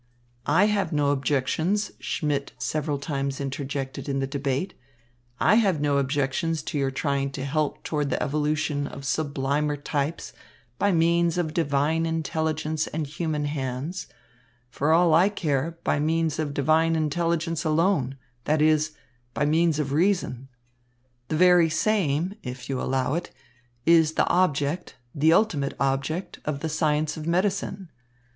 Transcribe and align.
"I 0.47 0.65
have 0.65 0.91
no 0.91 1.11
objections," 1.11 1.91
Schmidt 1.99 2.53
several 2.57 2.97
times 2.97 3.39
interjected 3.39 4.09
in 4.09 4.17
the 4.17 4.25
debate, 4.25 4.73
"I 5.39 5.57
have 5.61 5.79
no 5.79 5.99
objections 5.99 6.63
to 6.63 6.77
your 6.79 6.89
trying 6.89 7.29
to 7.33 7.45
help 7.45 7.83
toward 7.83 8.09
the 8.09 8.23
evolution 8.23 8.87
of 8.87 9.05
sublimer 9.05 9.77
types 9.77 10.33
by 10.79 10.91
means 10.91 11.37
of 11.37 11.53
divine 11.53 12.07
intelligence 12.07 12.87
and 12.87 13.05
human 13.05 13.45
hands; 13.45 14.07
for 14.71 14.91
all 14.91 15.13
I 15.13 15.29
care, 15.29 15.77
by 15.83 15.99
means 15.99 16.39
of 16.39 16.55
divine 16.55 16.95
intelligence 16.95 17.63
alone, 17.63 18.17
that 18.45 18.59
is, 18.59 18.93
by 19.35 19.45
means 19.45 19.77
of 19.77 19.93
reason. 19.93 20.47
The 21.27 21.37
very 21.37 21.69
same, 21.69 22.33
if 22.41 22.69
you 22.69 22.77
will 22.77 22.85
allow 22.85 23.13
it, 23.13 23.29
is 23.85 24.13
the 24.13 24.27
object, 24.27 24.95
the 25.13 25.31
ultimate 25.31 25.75
object, 25.79 26.39
of 26.43 26.61
the 26.61 26.69
science 26.69 27.17
of 27.17 27.27
medicine. 27.27 27.89